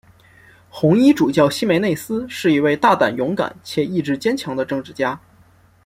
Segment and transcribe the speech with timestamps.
[0.67, 5.21] 红衣主教希梅内斯是一位大胆勇敢且意志坚强的政治家。